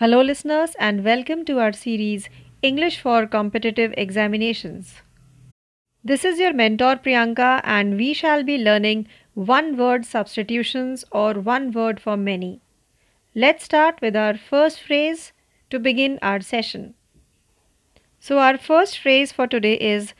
[0.00, 2.28] Hello, listeners, and welcome to our series
[2.62, 5.02] English for Competitive Examinations.
[6.04, 11.72] This is your mentor Priyanka, and we shall be learning one word substitutions or one
[11.72, 12.60] word for many.
[13.34, 15.32] Let's start with our first phrase
[15.70, 16.94] to begin our session.
[18.20, 20.14] So, our first phrase for today is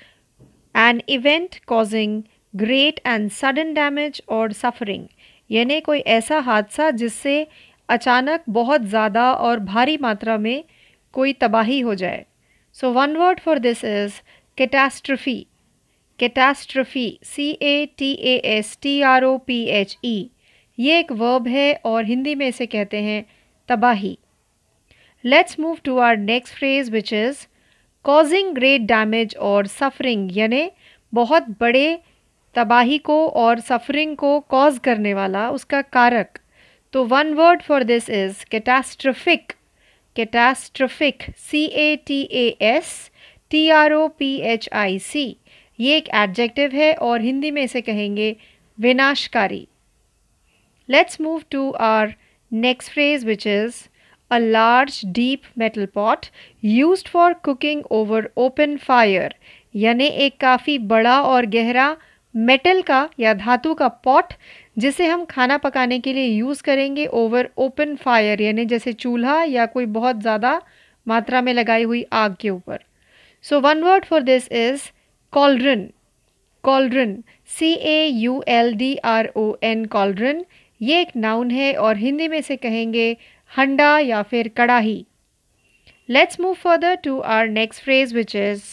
[0.75, 5.09] an event causing great and sudden damage or suffering
[5.51, 7.47] यानी कोई ऐसा हादसा जिससे
[7.90, 10.64] अचानक बहुत ज़्यादा और भारी मात्रा में
[11.14, 12.26] कोई तबाही हो जाए।
[12.76, 14.14] So one word for this is
[14.58, 15.46] catastrophe
[16.20, 20.30] catastrophe C A T A S T R O P H E
[20.78, 23.24] ये एक वर्ब है और हिंदी में इसे कहते हैं
[23.70, 24.18] तबाही।
[25.24, 27.46] Let's move to our next phrase which is
[28.06, 30.70] causing great damage और सफरिंग यानी
[31.14, 32.00] बहुत बड़े
[32.56, 36.40] तबाही को और सफरिंग को कॉज करने वाला उसका कारक।
[36.94, 39.54] तो one word for this is catastrophic
[40.16, 43.12] catastrophic C A T A S
[43.52, 45.26] T R O P H I C
[45.80, 48.36] ये एक एडजेक्टिव है और हिंदी में इसे कहेंगे
[48.80, 49.68] विनाशकारी।
[50.90, 52.14] Let's move to our
[52.52, 53.82] next phrase which is
[54.32, 56.28] a large, deep metal pot
[56.64, 59.30] used for cooking over open fire,
[59.76, 61.96] यानी एक काफ़ी बड़ा और गहरा
[62.36, 64.34] मेटल का या धातु का पॉट
[64.78, 69.66] जिसे हम खाना पकाने के लिए यूज़ करेंगे ओवर ओपन फायर यानी जैसे चूल्हा या
[69.66, 70.62] कोई बहुत ज़्यादा
[71.08, 72.80] मात्रा में लगाई हुई आग के ऊपर।
[73.46, 74.90] So one word for this is
[75.34, 75.88] cauldron
[76.64, 77.18] cauldron
[77.50, 80.44] C A U L D R O N cauldron
[80.82, 83.16] ये एक नाउन है और हिंदी में से कहेंगे
[83.52, 85.06] हंडा या फिर कड़ाही।
[86.10, 88.64] Let's move further to our next phrase which is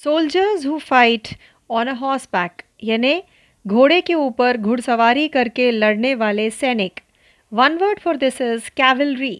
[0.00, 1.28] soldiers who fight
[1.70, 3.20] on a horse back यानी
[3.64, 7.00] घोड़े के ऊपर घुड़सवारी करके लड़ने वाले सैनिक।
[7.52, 9.34] One word for this is cavalry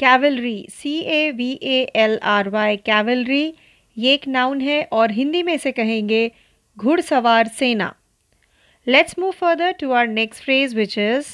[0.00, 3.54] cavalry C A V A L R Y cavalry
[3.96, 6.30] ये एक नाउन है और हिंदी में से कहेंगे
[6.76, 7.94] घुड़सवार सेना।
[8.86, 11.26] Let's move further to our next phrase which is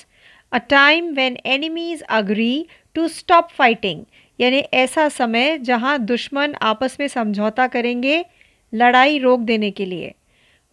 [0.52, 4.04] a time when enemies agree to stop fighting
[4.38, 8.24] यानी ऐसा समय जहाँ दुश्मन आपस में समझौता करेंगे
[8.72, 10.14] लड़ाई रोक देने के लिए।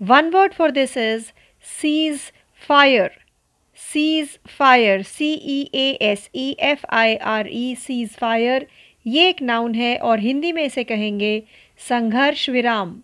[0.01, 1.31] One word for this is
[1.65, 3.11] cease fire
[3.79, 8.67] cease fire C E A S E F I R E cease fire
[9.05, 11.41] ये एक नाउन है और हिंदी में इसे कहेंगे
[11.79, 12.95] संघर्ष विराम।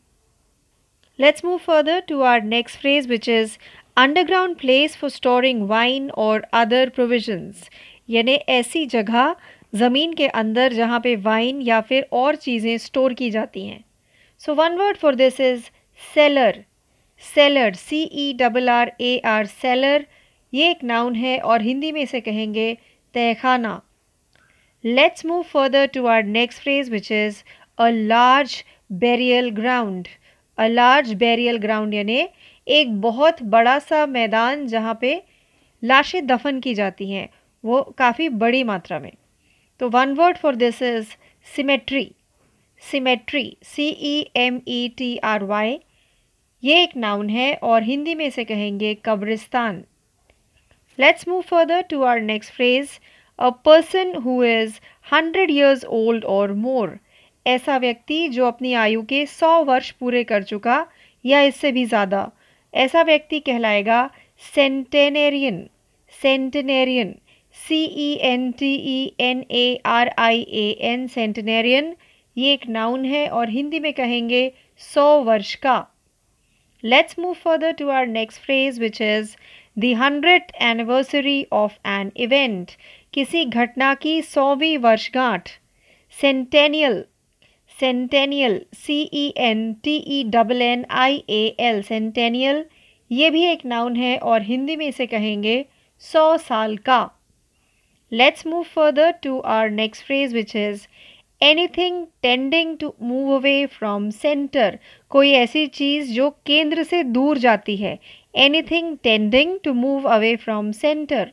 [1.19, 3.57] Let's move further to our next phrase which is
[3.97, 7.69] underground place for storing wine और अदर प्रोविजंस
[8.09, 9.35] यानी ऐसी जगह,
[9.75, 13.83] ज़मीन के अंदर जहाँ पे वाइन या फिर और चीज़ें स्टोर की जाती हैं।
[14.41, 15.63] So one word for this is
[16.01, 16.55] cellar
[17.23, 20.05] cellar C E double R A R cellar
[20.53, 22.73] ये एक नाउन है और हिंदी में इसे कहेंगे
[23.15, 23.73] तहखाना।
[24.83, 27.41] Let's move further to our next phrase which is
[27.77, 28.55] a large
[29.03, 30.07] burial ground
[30.57, 32.25] a large burial ground यानी
[32.67, 35.13] एक बहुत बड़ा सा मैदान जहाँ पे
[35.83, 37.27] लाशें दफन की जाती हैं,
[37.63, 39.11] वो काफ़ी बड़ी मात्रा में।
[39.79, 41.15] तो one word for this is
[41.47, 42.03] cemetery
[42.81, 45.77] cemetery C E M E T R Y
[46.63, 49.83] ये एक नाउन है और हिंदी में से कहेंगे कब्रिस्तान।
[50.99, 52.99] Let's move further to our next phrase
[53.39, 56.97] a person who is hundred years old और मोर
[57.45, 60.85] ऐसा व्यक्ति जो अपनी आयु के सौ वर्ष पूरे कर चुका
[61.25, 62.29] या इससे भी ज़्यादा।
[62.73, 64.09] ऐसा व्यक्ति कहलाएगा
[64.53, 65.65] centenarian
[66.21, 67.15] centenarian
[67.55, 71.95] C E N T E N A R I A N centenarian
[72.37, 75.85] ये एक नाउन है और हिंदी में कहेंगे सौ वर्ष का।
[76.83, 79.35] Let's move further to our next phrase which is
[79.79, 82.71] the hundred anniversary of an event
[83.13, 85.49] किसी घटना की सौवीं वर्षगांठ।
[86.17, 87.03] Centennial
[87.79, 92.65] centennial C E N T E double N I A L centennial
[93.11, 95.63] ये भी एक नाउन है और हिंदी में इसे कहेंगे
[96.03, 97.07] सौ साल का।
[98.11, 100.85] Let's move further to our next phrase which is
[101.41, 104.77] anything tending to move away from centre
[105.11, 107.97] कोई ऐसी चीज़ जो केंद्र से दूर जाती है
[108.37, 111.31] anything tending to move away from centre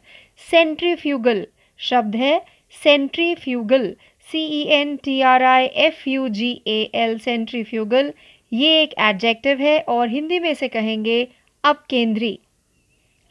[0.51, 1.47] centrifugal
[1.81, 2.41] शब्द है
[2.75, 3.95] centrifugal
[4.29, 8.13] C E N T R I F U G A L centrifugal
[8.53, 11.27] ये एक एडजेक्टिव है और हिंदी में से कहेंगे
[11.65, 12.39] अब केंद्री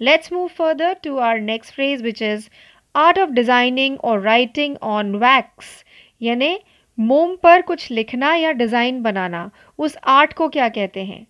[0.01, 2.49] let's move further to our next phrase which is
[2.95, 5.83] art of designing और राइटिंग ऑन वैक्स
[6.21, 6.57] यानी
[6.97, 9.49] मोम पर कुछ लिखना या डिज़ाइन बनाना
[9.79, 11.25] उस आर्ट को क्या कहते हैं?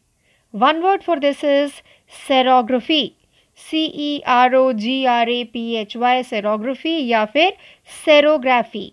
[0.53, 1.71] One word for this is
[2.27, 3.11] cerography
[3.59, 7.53] C E R O G R A P H Y cerography या फिर
[8.05, 8.91] सेरोग्राफी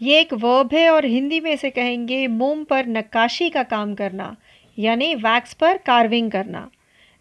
[0.00, 4.34] ये एक वर्ब है और हिंदी में से कहेंगे मोम पर नक्काशी का काम करना
[4.78, 6.68] यानी वैक्स पर कार्विंग करना.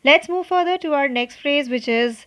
[0.05, 2.25] Let's move further to our next phrase which is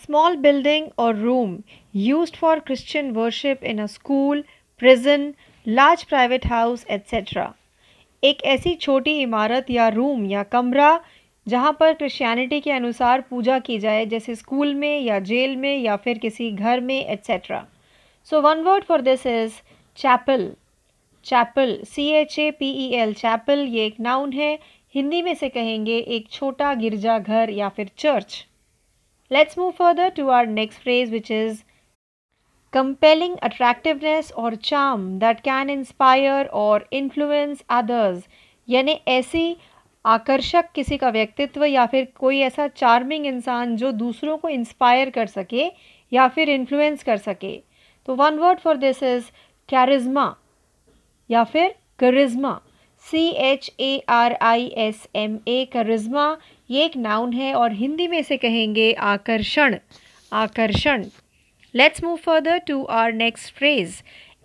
[0.00, 1.50] small building or room
[1.94, 4.38] used for Christian worship in a school,
[4.80, 5.32] prison,
[5.66, 7.46] large private house etc.
[8.22, 10.98] एक ऐसी छोटी इमारत या रूम या कमरा
[11.46, 15.96] जहाँ पर क्रिश्चियनिटी के अनुसार पूजा की जाए जैसे स्कूल में या जेल में या
[15.96, 17.64] फिर किसी घर में etcetera
[18.30, 19.52] so one word for this is
[19.96, 20.50] chapel
[21.24, 24.58] chapel C H A P E L chapel ये एक नाउन है।
[24.94, 28.46] हिंदी में से कहेंगे एक छोटा गिरजा घर या फिर church
[29.30, 31.56] let's move further to our next phrase, which is
[32.72, 38.22] compelling attractiveness or charm that can inspire or influence others.
[38.68, 39.56] यानी ऐसी
[40.04, 45.26] आकर्षक किसी का व्यक्तित्व या फिर कोई ऐसा चार्मिंग इंसान जो दूसरों को इंस्पायर कर
[45.26, 45.66] सके
[46.12, 47.56] या फिर इन्फ्लुएंस कर सके।
[48.08, 49.24] तो one word for this is
[49.68, 50.26] charisma
[51.30, 52.58] या फिर charisma
[53.04, 56.26] C H A R I S M A charisma
[56.70, 59.76] ये एक नाउन है और हिंदी में से कहेंगे आकर्षण
[60.32, 61.04] आकर्षण।
[61.74, 64.02] Let's move further to our next phrase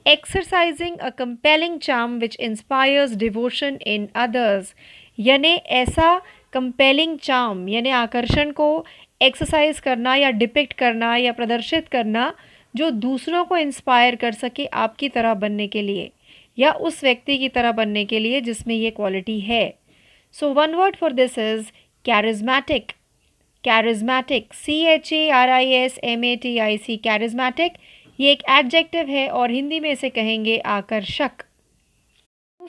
[0.08, 4.74] exercising a compelling charm which inspires devotion in others
[5.20, 6.18] यानी ऐसा
[6.54, 8.86] कंपेलिंग चार्म यानी आकर्षण को
[9.22, 12.32] एक्सरसाइज करना या डिपिक्ट करना या प्रदर्शित करना
[12.76, 16.10] जो दूसरों को इंस्पायर कर सके आपकी तरह बनने के लिए
[16.58, 19.70] या उस व्यक्ति की तरह बनने के लिए जिसमें ये क्वालिटी है।
[20.34, 21.72] So one word for this is
[22.06, 22.92] charismatic
[23.64, 27.78] charismatic C H A R I S M A T I C charismatic
[28.20, 31.44] ये एक एडजेक्टिव है और हिंदी में इसे कहेंगे आकर्षक।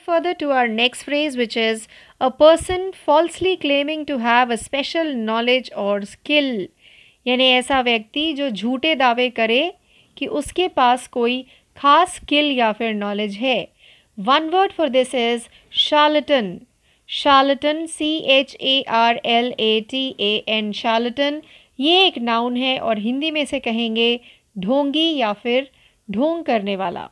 [0.09, 1.81] Further to our next phrase, which is,
[2.21, 6.67] a person falsely claiming to have a special knowledge or skill.
[7.27, 9.71] यानी ऐसा व्यक्ति जो झूठे दावे करे
[10.17, 11.43] कि उसके पास कोई
[11.77, 13.65] खास स्किल या फिर नॉलेज है।
[14.19, 16.57] One word for this is charlatan
[17.11, 21.41] charlatan C H A R L A T A N charlatan
[21.81, 24.19] ये एक नाउन है और हिंदी में से कहेंगे
[24.57, 25.71] ढोंगी या फिर
[26.09, 27.09] ढोंग करने वाला।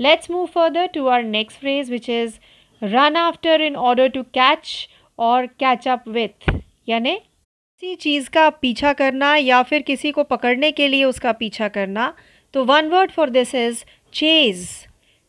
[0.00, 2.38] Let's move further to our next phrase which is
[2.82, 4.76] run after in order to catch
[5.18, 6.50] और कैच अप विथ
[6.88, 11.68] यानी किसी चीज़ का पीछा करना या फिर किसी को पकड़ने के लिए उसका पीछा
[11.68, 12.12] करना।
[12.54, 14.68] तो one word for this is chase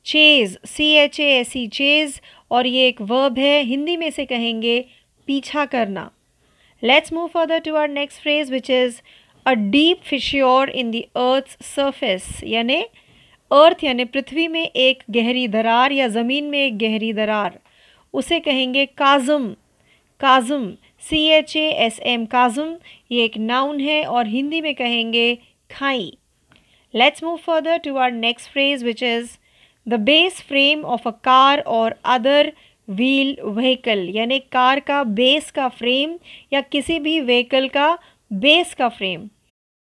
[0.06, 2.20] chase C H A S E chase
[2.52, 4.80] और ये एक वर्ब है, हिंदी में से कहेंगे
[5.28, 6.10] पीछा करना।
[6.84, 9.02] Let's move further to our next phrase which is
[9.46, 12.82] a deep fissure in the earth surface यानि
[13.52, 17.60] अर्थ यानि पृथ्वी में एक गहरी दरार या ज़मीन में एक गहरी दरार।
[18.14, 19.48] उसे कहेंगे chasm.
[20.22, 20.72] Chasm
[21.04, 22.76] C H A S M chasm,
[23.12, 25.38] ये एक नाउन है और हिंदी में कहेंगे
[25.70, 26.12] खाई।
[26.94, 29.38] Let's move further to our next phrase which is
[29.88, 32.52] the base frame of a car or other
[32.88, 36.18] wheel vehicle यानी कार का बेस का फ्रेम
[36.54, 37.98] या किसी भी व्हीकल का
[38.32, 39.30] बेस का frame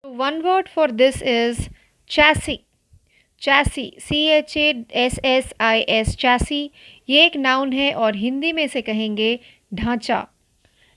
[0.03, 1.67] one word for this is
[2.09, 2.59] chassis
[3.41, 6.69] chassis C H A S S I S chassis
[7.09, 9.39] ये एक नाउन है और हिंदी में से कहेंगे
[9.73, 10.25] ढांचा.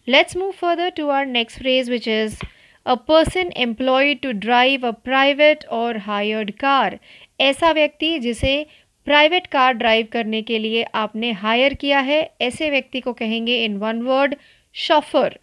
[0.08, 2.36] Let's move further to our next phrase which is
[2.86, 6.98] a person employed to drive a private or hired car
[7.40, 8.54] ऐसा व्यक्ति जिसे
[9.08, 13.76] प्राइवेट कार ड्राइव करने के लिए आपने हायर किया है। ऐसे व्यक्ति को कहेंगे in
[13.78, 14.34] one word,
[14.74, 15.38] chauffeur.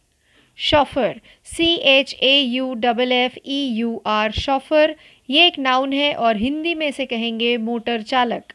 [0.60, 4.96] Chauffeur C H A U double F E U R chauffeur.
[5.30, 8.54] ये एक नाउन है और हिंदी में से कहेंगे मोटर चालक।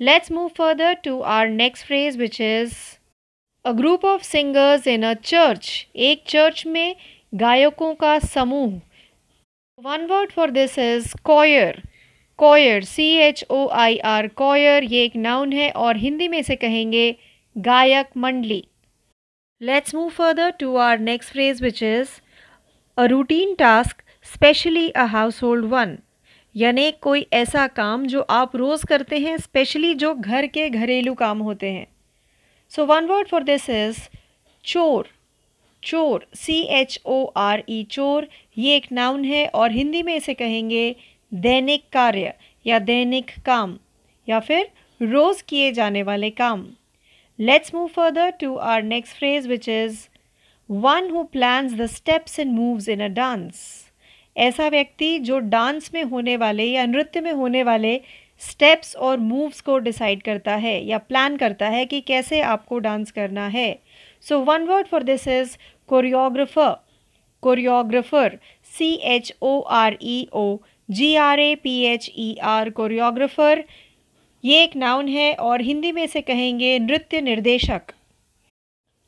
[0.00, 2.74] Let's move further to our next phrase which is
[3.64, 6.94] a group of singers in a church एक church में
[7.34, 8.80] गायकों का समूह।
[9.78, 11.82] One word for this is choir
[12.38, 16.56] choir C H O I R choir, ये एक noun है और हिंदी में से
[16.56, 17.14] कहेंगे
[17.56, 18.62] गायक मंडली।
[19.60, 22.08] Let's move further to our next phrase which is
[22.98, 25.04] a routine task especially a
[25.42, 25.98] household one
[26.54, 31.38] यानी कोई ऐसा काम जो आप रोज़ करते हैं स्पेशली जो घर के घरेलू काम
[31.40, 31.86] होते हैं।
[32.72, 33.98] So one word for this is
[34.64, 35.08] chore
[35.82, 38.28] chore C H O R ई चोर
[38.58, 40.94] ये एक नाउन है और हिंदी में इसे कहेंगे
[41.32, 42.32] दैनिक कार्य
[42.66, 43.76] या दैनिक काम
[44.28, 44.68] या फिर
[45.00, 46.64] रोज़ किए जाने वाले काम।
[47.38, 49.98] Let's move further to our next phrase which is
[50.68, 53.60] one who plans the steps and moves in a dance
[54.36, 58.00] ऐसा व्यक्ति जो डांस में होने वाले या नृत्य में होने वाले
[58.42, 63.10] स्टेप्स और मूव्स को डिसाइड करता है या प्लान करता है कि कैसे आपको डांस
[63.10, 63.78] करना है।
[64.26, 65.56] So one word for this is
[65.88, 66.74] choreographer
[67.42, 68.38] choreographer
[68.72, 70.56] C H O R E O
[70.88, 73.62] G R A P H E R choreographer
[74.44, 77.92] ये एक नाउन है और हिंदी में से कहेंगे नृत्य निर्देशक।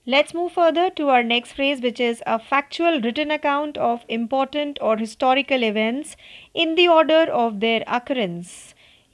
[0.06, 4.78] Let's move further to our next phrase which is a factual written account of important
[4.78, 6.16] or historical events
[6.56, 8.52] in the order of their occurrence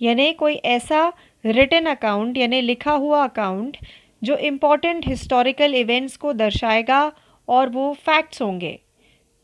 [0.01, 1.07] यानी कोई ऐसा
[1.45, 3.77] रिटर्न अकाउंट यानी लिखा हुआ अकाउंट
[4.23, 7.01] जो इंपॉर्टेंट हिस्टोरिकल इवेंट्स को दर्शाएगा
[7.49, 8.79] और वो फैक्ट्स होंगे।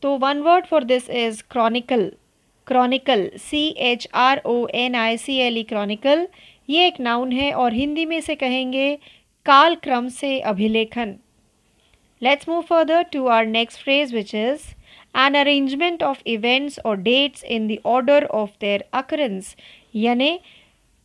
[0.03, 2.11] तो one word for this is chronicle
[2.67, 6.27] chronicle C H R O N I C L E chronicle
[6.69, 8.95] ये एक नाउन है और हिंदी में से कहेंगे
[9.45, 11.15] काल क्रम से अभिलेखन
[12.21, 14.69] let's move further to our next phrase which is
[15.17, 19.55] an arrangement of events or dates in the order of their occurrence.
[19.95, 20.39] यानी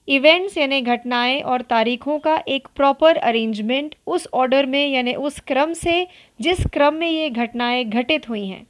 [0.09, 5.73] इवेंट्स यानी घटनाएँ और तारीखों का एक प्रॉपर अरेंजमेंट उस ऑर्डर में यानी उस क्रम
[5.73, 6.07] से
[6.41, 8.67] जिस क्रम में ये घटनाएँ घटित हुई हैं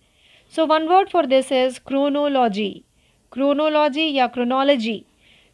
[0.53, 2.71] So one word for this is chronology
[3.31, 5.03] chronology या chronology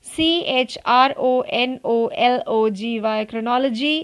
[0.07, 1.97] C H R O N O
[2.27, 3.95] L O G Y chronology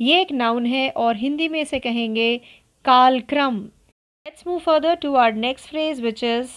[0.00, 2.36] ये एक नाउन है और हिंदी में इसे कहेंगे
[2.84, 3.58] कालक्रम
[4.26, 6.50] let's move further to our next phrase which is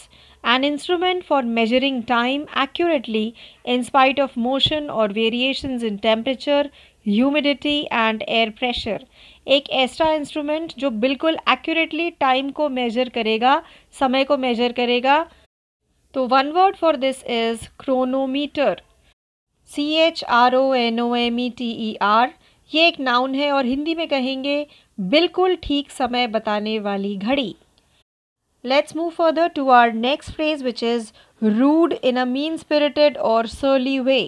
[0.43, 6.69] an instrument for measuring time accurately in spite of motion or variations in temperature,
[7.05, 8.99] humidity and air pressure.
[9.46, 13.62] एक ऐसा instrument जो बिल्कुल एक्यूरेटली टाइम को मेजर करेगा,
[13.94, 15.24] समय को measure करेगा।
[16.14, 18.82] तो one word for this is chronometer
[19.70, 22.32] C H R O N O M E T E R
[22.70, 24.66] ये एक नाउन है और हिंदी में कहेंगे
[24.98, 27.54] बिल्कुल ठीक समय बताने वाली घड़ी।
[28.64, 31.10] Let's move further to our next phrase which is
[31.42, 34.20] rude in a mean spirited or surly way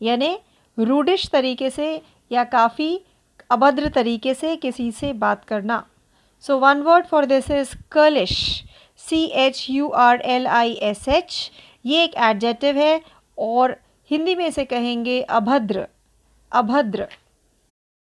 [0.00, 0.36] यानी
[0.78, 2.00] रूडिश तरीके से
[2.30, 2.98] या काफ़ी
[3.50, 5.84] अभद्र तरीके से किसी से बात करना।
[6.44, 8.34] So one word for this is churlish
[9.00, 11.50] C H U R L I S H
[11.86, 13.00] ये एक एडजेटिव है
[13.38, 13.76] और
[14.10, 15.86] हिंदी में से कहेंगे अभद्र।
[16.52, 17.06] अभद्र।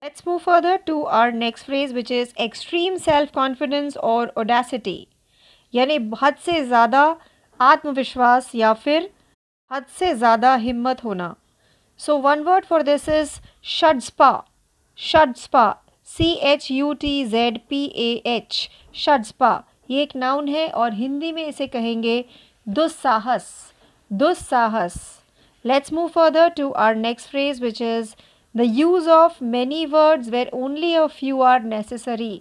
[0.02, 4.98] Let's move further to our next phrase, which is extreme self confidence or audacity.
[5.74, 7.04] यानी हद से ज़्यादा
[7.60, 9.10] आत्मविश्वास या फिर
[9.70, 11.34] हद से ज़्यादा हिम्मत होना।
[12.00, 13.38] So one word for this is
[13.70, 14.30] chutzpah
[15.00, 15.70] chutzpah
[16.08, 19.52] C H U T Z P A H chutzpah
[19.90, 22.24] ये एक नाउन है और हिंदी में इसे कहेंगे
[22.66, 23.46] दुस्साहस।
[24.10, 24.98] दुस्साहस।
[25.64, 28.14] Let's move further to our next phrase which is
[28.54, 32.40] the use of many words where only a few are necessary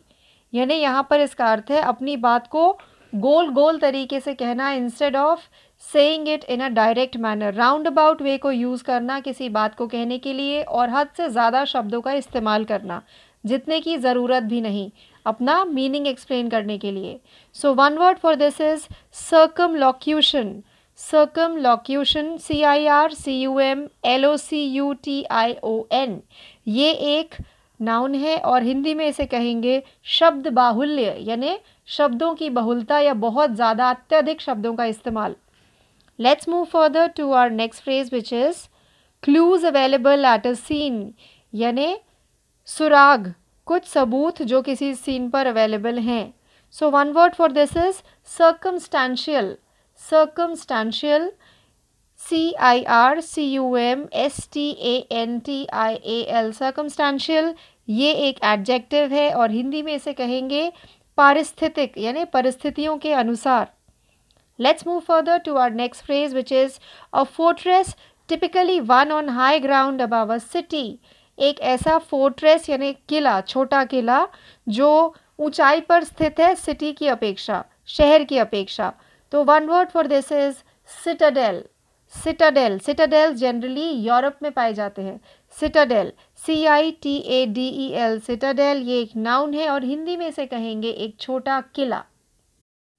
[0.54, 2.72] यानी यहाँ पर इसका अर्थ है अपनी बात को
[3.14, 5.48] गोल गोल तरीके से कहना instead of
[5.84, 7.54] saying it in a direct manner
[7.88, 11.64] roundabout way को यूज़ करना किसी बात को कहने के लिए और हद से ज़्यादा
[11.66, 13.02] शब्दों का इस्तेमाल करना,
[13.44, 14.90] जितने की ज़रूरत भी नहीं,
[15.26, 17.20] अपना मीनिंग एक्सप्लेन करने के लिए।
[17.56, 18.88] So one word for this is
[19.76, 20.62] circumlocution
[21.00, 26.22] circumlocution C I R C U M L O C U T I O N
[26.68, 27.36] ये एक
[27.80, 31.58] नाउन है और हिंदी में इसे कहेंगे शब्द बाहुल्य, यानी
[31.88, 35.36] शब्दों की बहुलता या बहुत ज़्यादा अत्यधिक शब्दों का इस्तेमाल।
[36.20, 38.58] Let's move further to our next phrase which is
[39.24, 41.14] clues available at a scene
[41.54, 41.96] यानी,
[42.68, 43.34] सुराग,
[43.68, 46.34] कुछ सबूत जो किसी सीन पर अवेलेबल हैं।
[46.76, 48.02] So one word for this is
[48.38, 49.56] circumstantial
[50.02, 51.28] circumstantial
[52.22, 57.52] C I R C U M S T A N T I A L, circumstantial,
[57.88, 60.72] ये एक एडजेक्टिव है और हिंदी में इसे कहेंगे,
[61.18, 63.68] पारिस्थितिक, यानी परिस्थितियों के अनुसार।
[64.60, 66.80] Let's move further to our next phrase which is
[67.14, 67.96] a fortress
[68.30, 71.00] typically one on high ground above a city
[71.38, 74.28] एक ऐसा फोर्ट्रेस यानी किला, छोटा किला,
[74.68, 78.92] जो ऊंचाई पर स्थित है सिटी की अपेक्षा, शहर की अपेक्षा।
[79.32, 80.56] तो one word for this is
[80.90, 81.64] citadel
[82.14, 85.20] citadel citadel generally Europe में पाए जाते हैं।
[85.58, 86.12] Citadel
[86.42, 90.32] C I T A D E L citadel ये एक नाउन है और हिंदी में
[90.32, 92.04] से कहेंगे एक छोटा किला।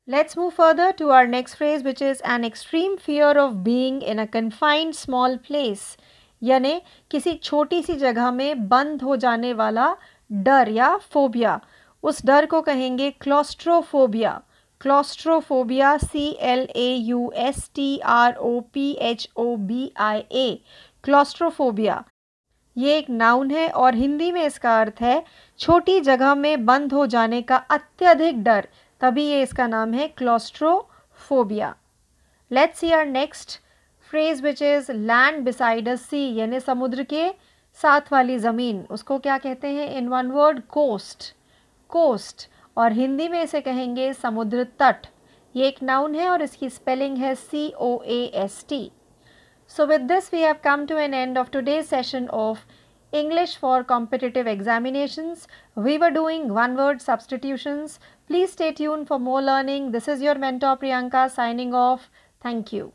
[0.08, 4.18] Let's move further to our next phrase which is an extreme fear of being in
[4.18, 5.96] a confined small place
[6.42, 6.80] यानी
[7.10, 9.94] किसी छोटी सी जगह में बंद हो जाने वाला
[10.30, 11.60] डर या फोबिया
[12.04, 14.40] उस डर को कहेंगे claustrophobia
[14.80, 20.48] claustrophobia C L A U S T R O P H O B I A
[21.04, 22.02] claustrophobia
[22.76, 25.22] ये एक नाउन है और हिंदी में इसका अर्थ है
[25.58, 28.68] छोटी जगह में बंद हो जाने का अत्यधिक डर।
[29.00, 31.74] तभी ये इसका नाम है claustrophobia
[32.50, 33.58] let's see our next
[34.10, 37.30] phrase which is land beside a sea यानी समुद्र के
[37.80, 38.84] साथ वाली ज़मीन.
[38.90, 39.88] उसको क्या कहते हैं?
[39.96, 41.32] In one word coast
[41.90, 45.06] coast और हिंदी में इसे कहेंगे समुद्र तट.
[45.54, 48.90] ये एक नाउन है और इसकी स्पेलिंग है C O A S T
[49.70, 52.58] so with this we have come to an end of today session of
[53.12, 55.48] English for competitive examinations.
[55.74, 57.98] We were doing one word substitutions.
[58.26, 59.90] Please stay tuned for more learning.
[59.90, 62.10] This is your mentor Priyanka signing off.
[62.40, 62.92] Thank you.